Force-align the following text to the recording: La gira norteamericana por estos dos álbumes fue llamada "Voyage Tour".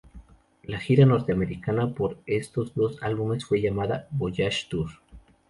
La 0.63 0.79
gira 0.79 1.05
norteamericana 1.05 1.93
por 1.93 2.17
estos 2.25 2.73
dos 2.73 3.03
álbumes 3.03 3.45
fue 3.45 3.61
llamada 3.61 4.07
"Voyage 4.09 4.65
Tour". 4.67 4.89